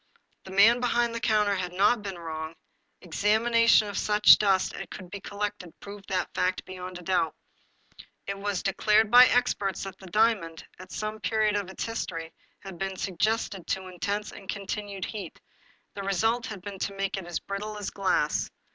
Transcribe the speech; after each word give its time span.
The 0.45 0.49
man 0.51 0.79
behind 0.79 1.13
the 1.13 1.19
counter 1.19 1.53
had 1.53 1.73
not 1.73 2.01
been 2.01 2.17
wrong; 2.17 2.55
examination 3.01 3.87
of 3.87 3.99
such 3.99 4.39
dust 4.39 4.73
as 4.73 4.87
could 4.89 5.11
be 5.11 5.21
collected 5.21 5.79
proved 5.79 6.09
that 6.09 6.33
fact 6.33 6.65
beyond 6.65 6.97
a 6.97 7.03
doubt. 7.03 7.35
It 8.25 8.35
was 8.39 8.63
de 8.63 8.73
clared 8.73 9.11
by 9.11 9.27
experts 9.27 9.83
that 9.83 9.99
the 9.99 10.07
diamond, 10.07 10.65
at 10.79 10.91
some 10.91 11.19
period 11.19 11.55
of 11.55 11.69
its 11.69 11.83
history, 11.85 12.33
had 12.61 12.79
been 12.79 12.97
subjected 12.97 13.67
to 13.67 13.89
intense 13.89 14.31
and 14.31 14.49
continuing 14.49 15.03
heat. 15.03 15.39
The 15.93 16.01
result 16.01 16.47
had 16.47 16.63
been 16.63 16.79
to 16.79 16.95
make 16.95 17.15
it 17.15 17.27
as 17.27 17.39
brittle 17.39 17.77
as 17.77 17.91
glass. 17.91 18.49